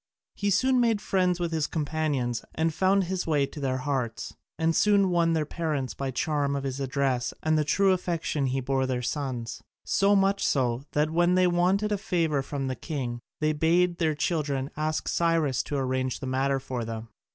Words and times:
He 0.33 0.49
soon 0.49 0.79
made 0.79 0.99
friends 0.99 1.39
with 1.39 1.51
his 1.51 1.67
companions 1.67 2.43
and 2.55 2.73
found 2.73 3.03
his 3.03 3.27
way 3.27 3.45
to 3.45 3.59
their 3.59 3.77
hearts, 3.77 4.33
and 4.57 4.75
soon 4.75 5.11
won 5.11 5.33
their 5.33 5.45
parents 5.45 5.93
by 5.93 6.07
the 6.07 6.13
charm 6.13 6.55
of 6.55 6.63
his 6.63 6.79
address 6.79 7.35
and 7.43 7.55
the 7.55 7.63
true 7.63 7.91
affection 7.91 8.47
he 8.47 8.61
bore 8.61 8.87
their 8.87 9.03
sons, 9.03 9.61
so 9.85 10.15
much 10.15 10.43
so 10.43 10.81
that 10.93 11.11
when 11.11 11.35
they 11.35 11.45
wanted 11.45 11.91
a 11.91 11.99
favour 11.99 12.41
from 12.41 12.65
the 12.65 12.75
king 12.75 13.19
they 13.41 13.53
bade 13.53 13.99
their 13.99 14.15
children 14.15 14.71
ask 14.75 15.07
Cyrus 15.07 15.61
to 15.61 15.75
arrange 15.77 16.19
the 16.19 16.25
matter 16.25 16.59
for 16.59 16.83
them. 16.83 17.09